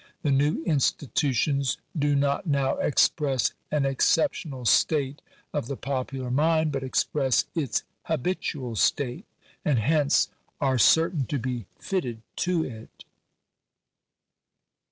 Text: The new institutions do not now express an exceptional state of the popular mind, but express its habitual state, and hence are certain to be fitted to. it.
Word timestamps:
The 0.23 0.31
new 0.31 0.63
institutions 0.63 1.77
do 1.95 2.15
not 2.15 2.47
now 2.47 2.77
express 2.77 3.53
an 3.69 3.85
exceptional 3.85 4.65
state 4.65 5.21
of 5.53 5.67
the 5.67 5.77
popular 5.77 6.31
mind, 6.31 6.71
but 6.71 6.81
express 6.83 7.45
its 7.53 7.83
habitual 8.05 8.75
state, 8.75 9.25
and 9.63 9.77
hence 9.77 10.29
are 10.59 10.79
certain 10.79 11.27
to 11.27 11.37
be 11.37 11.67
fitted 11.77 12.23
to. 12.37 12.63
it. 12.65 13.05